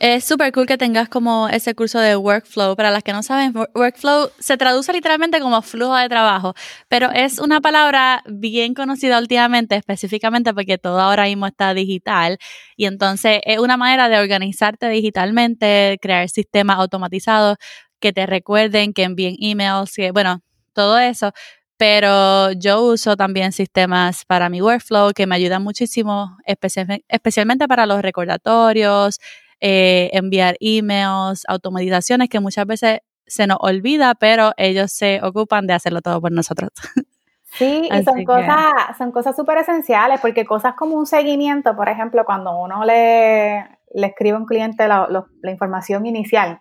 [0.00, 2.74] Es súper cool que tengas como ese curso de workflow.
[2.74, 6.54] Para las que no saben, workflow se traduce literalmente como flujo de trabajo,
[6.88, 12.38] pero es una palabra bien conocida últimamente, específicamente porque todo ahora mismo está digital.
[12.76, 17.58] Y entonces es una manera de organizarte digitalmente, crear sistemas automatizados
[18.00, 20.40] que te recuerden, que envíen emails, que, bueno,
[20.72, 21.32] todo eso.
[21.76, 28.00] Pero yo uso también sistemas para mi workflow que me ayudan muchísimo, especialmente para los
[28.00, 29.18] recordatorios,
[29.60, 35.72] eh, enviar emails, automatizaciones que muchas veces se nos olvida, pero ellos se ocupan de
[35.72, 36.70] hacerlo todo por nosotros.
[37.56, 42.24] Sí, y son cosas, son cosas súper esenciales, porque cosas como un seguimiento, por ejemplo,
[42.24, 45.06] cuando uno le, le escribe a un cliente la,
[45.40, 46.58] la información inicial,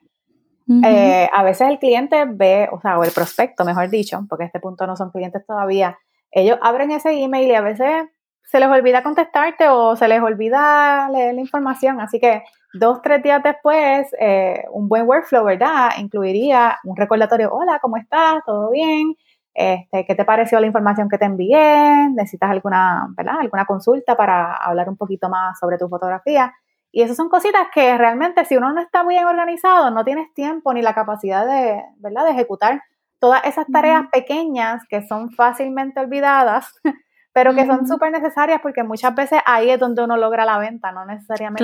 [0.84, 4.47] eh, a veces el cliente ve, o sea, o el prospecto, mejor dicho, porque a
[4.47, 5.97] este punto no son clientes todavía,
[6.32, 8.06] ellos abren ese email y a veces
[8.43, 11.99] se les olvida contestarte o se les olvida leer la información.
[11.99, 15.91] Así que dos, tres días después, eh, un buen workflow, ¿verdad?
[15.97, 18.43] Incluiría un recordatorio, hola, ¿cómo estás?
[18.45, 19.15] ¿Todo bien?
[19.54, 22.10] Este, ¿Qué te pareció la información que te envié?
[22.15, 23.08] ¿Necesitas alguna,
[23.39, 26.54] alguna consulta para hablar un poquito más sobre tu fotografía?
[26.95, 30.71] Y esas son cositas que realmente si uno no está bien organizado, no tienes tiempo
[30.75, 32.23] ni la capacidad de, ¿verdad?
[32.25, 32.84] de ejecutar
[33.17, 36.71] todas esas tareas pequeñas que son fácilmente olvidadas,
[37.34, 40.91] pero que son súper necesarias porque muchas veces ahí es donde uno logra la venta,
[40.91, 41.63] no necesariamente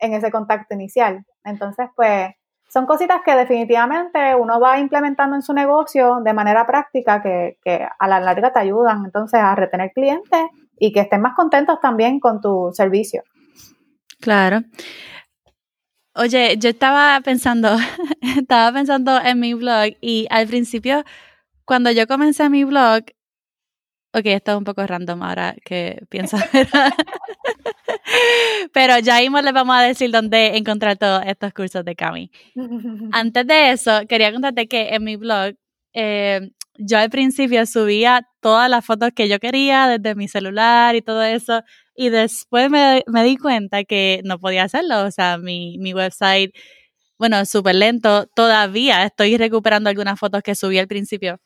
[0.00, 1.24] en ese contacto inicial.
[1.44, 2.30] Entonces, pues,
[2.68, 7.86] son cositas que definitivamente uno va implementando en su negocio de manera práctica que, que
[7.96, 10.46] a la larga te ayudan entonces a retener clientes
[10.80, 13.22] y que estén más contentos también con tu servicio.
[14.22, 14.62] Claro.
[16.14, 17.76] Oye, yo estaba pensando,
[18.38, 21.04] estaba pensando en mi blog y al principio,
[21.64, 23.04] cuando yo comencé mi blog,
[24.12, 26.36] ok, esto es un poco random ahora que pienso,
[28.72, 32.30] pero ya mismo les vamos a decir dónde encontrar todos estos cursos de Cami.
[33.12, 35.54] Antes de eso, quería contarte que en mi blog,
[35.94, 41.02] eh, yo al principio subía todas las fotos que yo quería desde mi celular y
[41.02, 41.62] todo eso,
[41.94, 45.04] y después me, di cuenta que no podía hacerlo.
[45.04, 46.52] O sea, mi, mi website,
[47.18, 48.26] bueno, es súper lento.
[48.34, 51.40] Todavía estoy recuperando algunas fotos que subí al principio.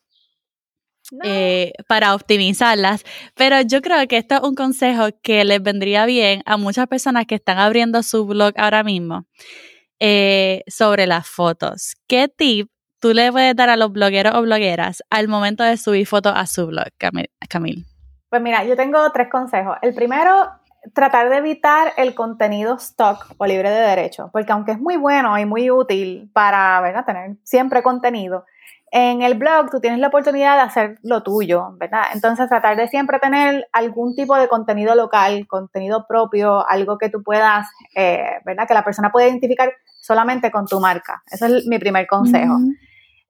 [1.23, 3.05] Eh, para optimizarlas.
[3.37, 7.27] Pero yo creo que esto es un consejo que les vendría bien a muchas personas
[7.27, 9.27] que están abriendo su blog ahora mismo
[10.01, 11.95] eh, sobre las fotos.
[12.09, 16.07] ¿Qué tip tú le puedes dar a los blogueros o blogueras al momento de subir
[16.07, 17.87] fotos a su blog, Camil?
[18.37, 19.79] Pues mira, yo tengo tres consejos.
[19.81, 20.51] El primero,
[20.93, 25.39] tratar de evitar el contenido stock o libre de derecho, porque aunque es muy bueno
[25.39, 27.07] y muy útil para ¿verdad?
[27.07, 28.45] tener siempre contenido,
[28.91, 32.03] en el blog tú tienes la oportunidad de hacer lo tuyo, ¿verdad?
[32.13, 37.23] Entonces tratar de siempre tener algún tipo de contenido local, contenido propio, algo que tú
[37.23, 38.69] puedas, eh, ¿verdad?
[38.69, 39.73] Que la persona pueda identificar
[40.03, 41.23] solamente con tu marca.
[41.31, 42.59] Ese es mi primer consejo.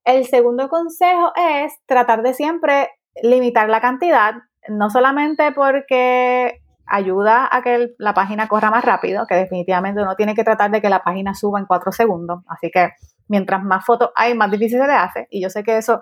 [0.04, 2.90] El segundo consejo es tratar de siempre
[3.22, 4.34] limitar la cantidad
[4.68, 10.34] no solamente porque ayuda a que la página corra más rápido, que definitivamente uno tiene
[10.34, 12.90] que tratar de que la página suba en cuatro segundos, así que
[13.28, 16.00] mientras más fotos hay, más difícil se le hace, y yo sé que eso,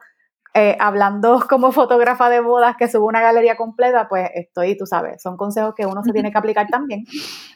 [0.53, 5.23] eh, hablando como fotógrafa de bodas que subo una galería completa, pues estoy, tú sabes,
[5.23, 7.05] son consejos que uno se tiene que aplicar también,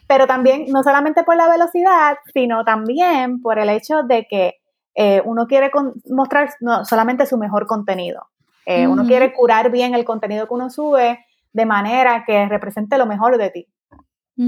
[0.07, 4.55] pero también no solamente por la velocidad, sino también por el hecho de que
[4.95, 5.71] eh, uno quiere
[6.09, 8.27] mostrar no solamente su mejor contenido,
[8.71, 13.07] eh, uno quiere curar bien el contenido que uno sube de manera que represente lo
[13.07, 13.67] mejor de ti.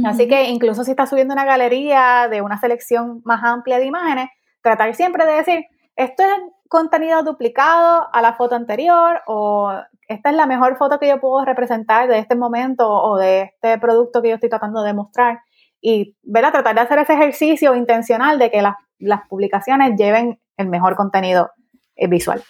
[0.05, 4.29] Así que incluso si estás subiendo una galería de una selección más amplia de imágenes,
[4.61, 6.29] tratar siempre de decir, esto es
[6.69, 9.73] contenido duplicado a la foto anterior o
[10.07, 13.79] esta es la mejor foto que yo puedo representar de este momento o de este
[13.79, 15.39] producto que yo estoy tratando de mostrar.
[15.81, 16.51] Y ¿verdad?
[16.51, 21.49] tratar de hacer ese ejercicio intencional de que las, las publicaciones lleven el mejor contenido
[21.95, 22.41] eh, visual.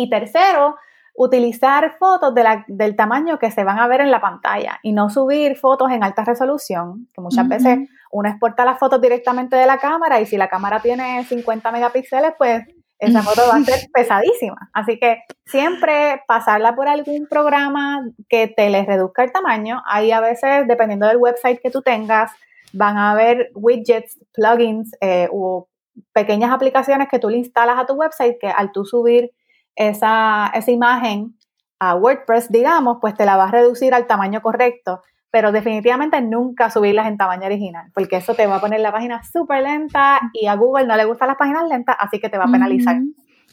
[0.00, 0.76] Y tercero,
[1.16, 2.32] utilizar fotos
[2.68, 6.04] del tamaño que se van a ver en la pantalla y no subir fotos en
[6.04, 7.80] alta resolución, que muchas veces
[8.12, 12.34] uno exporta las fotos directamente de la cámara y si la cámara tiene 50 megapíxeles,
[12.38, 12.62] pues
[13.00, 14.70] esa foto va a ser pesadísima.
[14.72, 19.82] Así que siempre pasarla por algún programa que te le reduzca el tamaño.
[19.84, 22.30] Ahí a veces, dependiendo del website que tú tengas,
[22.72, 25.66] van a haber widgets, plugins eh, o
[26.12, 29.32] pequeñas aplicaciones que tú le instalas a tu website que al tú subir
[29.78, 31.36] esa, esa imagen
[31.78, 36.70] a WordPress, digamos, pues te la va a reducir al tamaño correcto, pero definitivamente nunca
[36.70, 40.46] subirlas en tamaño original, porque eso te va a poner la página súper lenta y
[40.46, 42.96] a Google no le gustan las páginas lentas, así que te va a penalizar.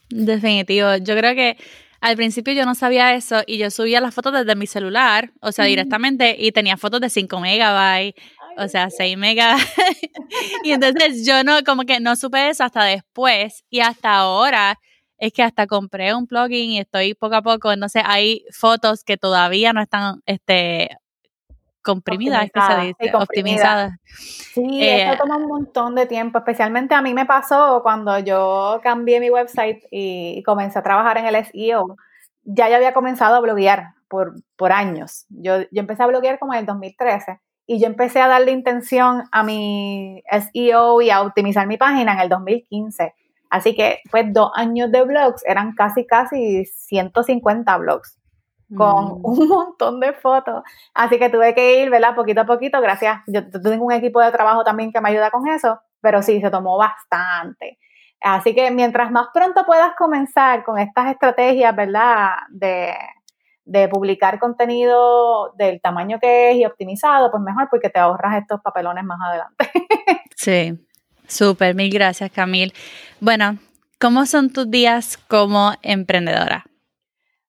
[0.09, 0.95] Definitivo.
[0.97, 1.57] Yo creo que
[2.01, 5.51] al principio yo no sabía eso y yo subía las fotos desde mi celular, o
[5.51, 8.21] sea, directamente, y tenía fotos de 5 megabytes
[8.57, 9.61] o sea, 6 megas.
[10.63, 14.79] y entonces yo no, como que no supe eso hasta después y hasta ahora
[15.17, 19.17] es que hasta compré un plugin y estoy poco a poco, entonces hay fotos que
[19.17, 20.97] todavía no están este
[21.81, 23.93] comprimidas, que se dice, optimizadas.
[24.05, 28.79] Sí, eso eh, toma un montón de tiempo, especialmente a mí me pasó cuando yo
[28.81, 31.95] cambié mi website y comencé a trabajar en el SEO,
[32.43, 35.25] ya yo había comenzado a bloguear por, por años.
[35.29, 39.23] Yo, yo empecé a bloguear como en el 2013 y yo empecé a darle intención
[39.31, 43.13] a mi SEO y a optimizar mi página en el 2015.
[43.55, 48.19] Así que, pues, dos años de blogs eran casi, casi 150 blogs
[48.75, 49.25] con mm.
[49.25, 50.61] un montón de fotos.
[50.93, 52.15] Así que tuve que ir, ¿verdad?
[52.15, 53.21] Poquito a poquito, gracias.
[53.27, 56.51] Yo tengo un equipo de trabajo también que me ayuda con eso, pero sí, se
[56.51, 57.79] tomó bastante.
[58.19, 62.31] Así que mientras más pronto puedas comenzar con estas estrategias, ¿verdad?
[62.49, 62.93] De,
[63.63, 68.59] de publicar contenido del tamaño que es y optimizado, pues mejor porque te ahorras estos
[68.61, 69.69] papelones más adelante.
[70.35, 70.84] sí,
[71.27, 72.73] súper, mil gracias Camil.
[73.19, 73.57] Bueno,
[73.99, 76.65] ¿cómo son tus días como emprendedora?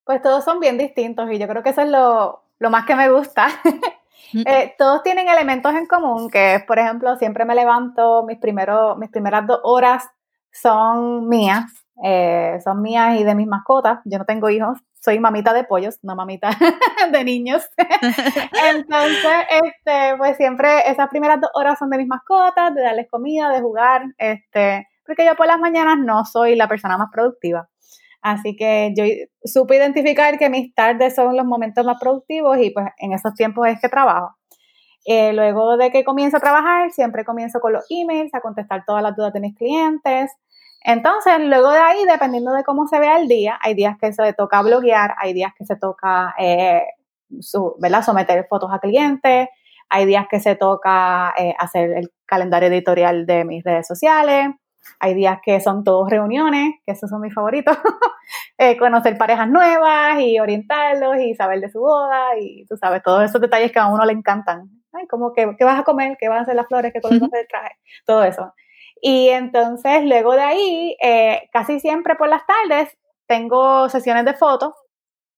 [0.04, 3.10] Pues todos son bien distintos y yo creo que eso es lo, más que me
[3.10, 3.48] gusta.
[3.48, 3.70] Mm.
[4.44, 8.98] Eh, todos tienen elementos en común, que es, por ejemplo, siempre me levanto, mis, primeros,
[8.98, 10.04] mis primeras dos horas
[10.50, 14.00] son mías, eh, son mías y de mis mascotas.
[14.04, 16.50] Yo no tengo hijos, soy mamita de pollos, no mamita
[17.12, 17.68] de niños.
[17.76, 23.50] Entonces, este, pues siempre esas primeras dos horas son de mis mascotas, de darles comida,
[23.50, 27.68] de jugar, este, porque yo por las mañanas no soy la persona más productiva.
[28.22, 29.04] Así que yo
[29.44, 33.68] supe identificar que mis tardes son los momentos más productivos y pues en esos tiempos
[33.68, 34.34] es que trabajo.
[35.04, 39.04] Eh, luego de que comienzo a trabajar, siempre comienzo con los emails, a contestar todas
[39.04, 40.32] las dudas de mis clientes,
[40.82, 44.32] entonces, luego de ahí, dependiendo de cómo se vea el día, hay días que se
[44.32, 46.82] toca bloguear, hay días que se toca eh,
[47.40, 49.48] someter fotos a clientes,
[49.88, 54.48] hay días que se toca eh, hacer el calendario editorial de mis redes sociales,
[55.00, 57.76] hay días que son todos reuniones, que esos son mis favoritos,
[58.58, 63.24] eh, conocer parejas nuevas y orientarlos y saber de su boda y tú sabes, todos
[63.24, 64.70] esos detalles que a uno le encantan.
[64.92, 66.16] Ay, como que, ¿qué vas a comer?
[66.18, 66.92] ¿Qué van a hacer las flores?
[66.92, 67.76] ¿Qué color va a el traje?
[68.06, 68.54] Todo eso.
[69.00, 74.74] Y entonces luego de ahí, eh, casi siempre por las tardes, tengo sesiones de fotos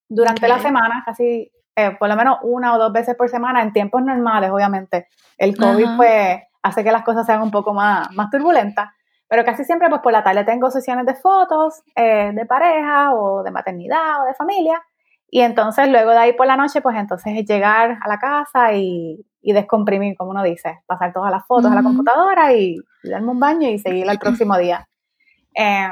[0.08, 3.72] durante la semana, casi eh, por lo menos una o dos veces por semana, en
[3.72, 5.08] tiempos normales, obviamente.
[5.36, 8.90] El COVID pues hace que las cosas sean un poco más, más turbulentas,
[9.28, 13.42] pero casi siempre pues por la tarde tengo sesiones de fotos eh, de pareja o
[13.42, 14.82] de maternidad o de familia.
[15.30, 18.72] Y entonces luego de ahí por la noche, pues entonces es llegar a la casa
[18.72, 23.30] y, y descomprimir, como uno dice, pasar todas las fotos a la computadora y, darme
[23.30, 24.86] un baño y seguir al próximo día.
[25.54, 25.88] Eh,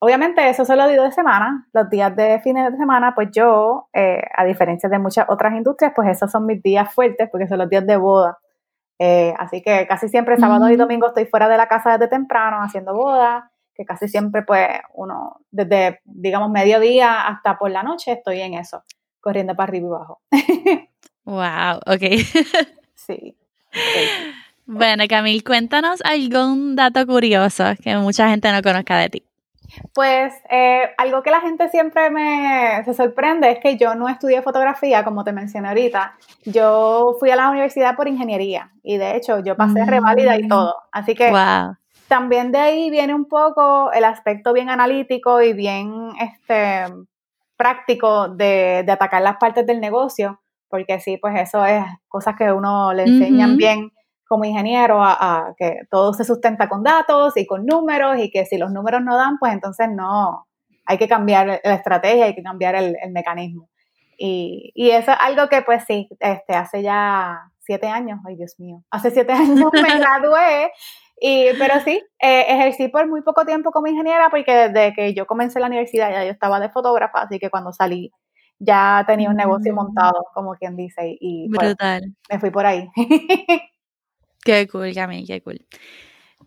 [0.00, 4.22] obviamente eso solo digo de semana, los días de fines de semana, pues yo, eh,
[4.36, 7.70] a diferencia de muchas otras industrias, pues esos son mis días fuertes porque son los
[7.70, 8.38] días de boda.
[8.98, 12.58] Eh, así que casi siempre sábado y domingo estoy fuera de la casa desde temprano
[12.62, 13.49] haciendo boda,
[13.80, 18.84] que casi siempre pues uno, desde digamos mediodía hasta por la noche estoy en eso,
[19.22, 20.20] corriendo para arriba y abajo.
[21.24, 22.02] Wow, ok.
[22.94, 23.34] Sí.
[24.66, 29.24] Bueno, Camil, cuéntanos algún dato curioso que mucha gente no conozca de ti.
[29.94, 34.42] Pues eh, algo que la gente siempre me se sorprende es que yo no estudié
[34.42, 36.14] fotografía, como te mencioné ahorita.
[36.44, 40.48] Yo fui a la universidad por ingeniería y de hecho yo pasé reválida y mm.
[40.48, 40.74] todo.
[40.92, 41.32] Así que
[42.10, 46.84] también de ahí viene un poco el aspecto bien analítico y bien este,
[47.56, 52.50] práctico de, de atacar las partes del negocio porque sí, pues eso es cosas que
[52.50, 53.90] uno le enseñan bien
[54.26, 58.56] como ingeniero a, que todo se sustenta con datos y con números y que si
[58.56, 60.46] los números no dan, pues entonces no,
[60.86, 63.68] hay que cambiar la estrategia, hay que cambiar el, mecanismo.
[64.16, 68.54] Y, y, eso es algo que pues sí, este, hace ya siete años, ay Dios
[68.58, 70.70] mío, hace siete años me gradué,
[71.20, 75.26] y, pero sí, eh, ejercí por muy poco tiempo como ingeniera porque desde que yo
[75.26, 78.10] comencé la universidad ya yo estaba de fotógrafa, así que cuando salí
[78.58, 79.76] ya tenía un negocio mm.
[79.76, 81.74] montado, como quien dice, y pues,
[82.30, 82.88] me fui por ahí.
[84.44, 85.66] qué cool, Camille, qué cool.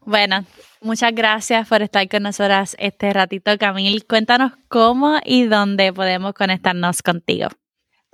[0.01, 0.43] Bueno,
[0.81, 4.05] muchas gracias por estar con nosotras este ratito, Camil.
[4.05, 7.49] Cuéntanos cómo y dónde podemos conectarnos contigo.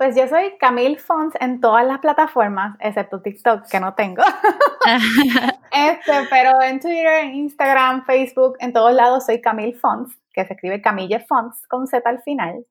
[0.00, 4.22] Pues yo soy Camille Fons en todas las plataformas, excepto TikTok, que no tengo.
[5.72, 10.54] este, pero en Twitter, en Instagram, Facebook, en todos lados soy Camille Fons, que se
[10.54, 12.64] escribe Camille Fons con Z al final.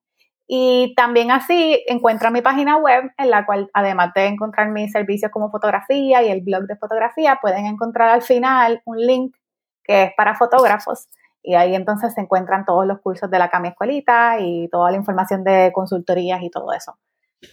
[0.48, 5.32] Y también así encuentra mi página web en la cual, además de encontrar mis servicios
[5.32, 9.36] como fotografía y el blog de fotografía, pueden encontrar al final un link
[9.84, 11.08] que es para fotógrafos.
[11.44, 14.98] Y ahí entonces se encuentran todos los cursos de la Cami Escuelita y toda la
[14.98, 16.98] información de consultorías y todo eso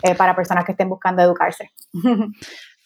[0.02, 1.70] eh, para personas que estén buscando educarse.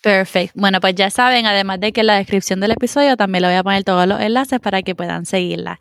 [0.02, 0.58] Perfecto.
[0.58, 3.56] Bueno, pues ya saben, además de que en la descripción del episodio también le voy
[3.56, 5.78] a poner todos los enlaces para que puedan seguirla.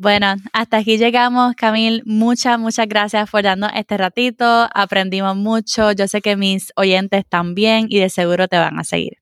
[0.00, 2.02] Bueno, hasta aquí llegamos, Camil.
[2.06, 4.68] Muchas, muchas gracias por darnos este ratito.
[4.72, 5.90] Aprendimos mucho.
[5.90, 9.18] Yo sé que mis oyentes también y de seguro te van a seguir.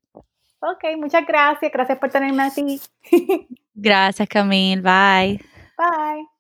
[0.61, 1.73] Ok, muchas gracias.
[1.73, 2.81] Gracias por tenerme así.
[3.75, 4.83] gracias, Camil.
[4.83, 5.41] Bye.
[5.79, 6.36] Bye.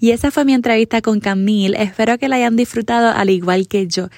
[0.00, 1.80] Y esa fue mi entrevista con Camille.
[1.80, 4.08] Espero que la hayan disfrutado al igual que yo.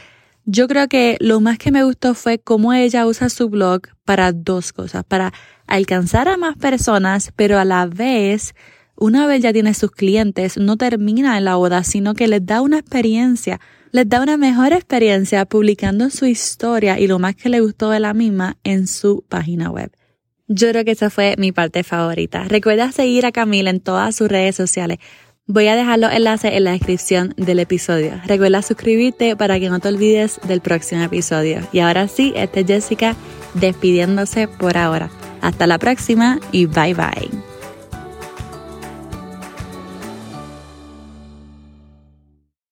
[0.45, 4.33] Yo creo que lo más que me gustó fue cómo ella usa su blog para
[4.33, 5.33] dos cosas, para
[5.67, 8.55] alcanzar a más personas, pero a la vez,
[8.97, 12.61] una vez ya tiene sus clientes, no termina en la boda, sino que les da
[12.61, 13.61] una experiencia,
[13.91, 18.01] les da una mejor experiencia publicando su historia y lo más que le gustó de
[18.01, 19.91] la misma en su página web.
[20.47, 22.45] Yo creo que esa fue mi parte favorita.
[22.45, 24.99] Recuerda seguir a Camila en todas sus redes sociales.
[25.49, 28.13] Voy a dejar los enlaces en la descripción del episodio.
[28.27, 31.61] Recuerda suscribirte para que no te olvides del próximo episodio.
[31.73, 33.17] Y ahora sí, esta es Jessica
[33.55, 35.11] despidiéndose por ahora.
[35.41, 37.52] Hasta la próxima y bye bye.